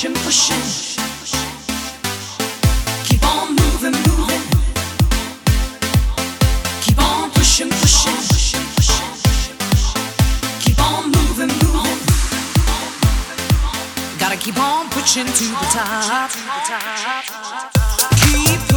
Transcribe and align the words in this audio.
pushing, 0.00 0.14
pushing. 0.24 0.56
Keep 3.04 3.22
on 3.22 3.54
moving, 3.54 3.92
moving. 4.08 4.42
Keep 6.80 6.98
on 7.02 7.30
pushing, 7.32 7.68
pushing. 7.68 8.16
Keep 10.60 10.80
on 10.80 11.04
moving, 11.10 11.52
moving. 11.60 11.98
Gotta 14.18 14.36
keep 14.36 14.58
on 14.58 14.88
pushing 14.88 15.26
to 15.26 15.44
the 15.44 15.66
top. 15.70 16.30
Keep 18.16 18.69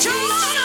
Reach 0.00 0.08
on 0.08 0.59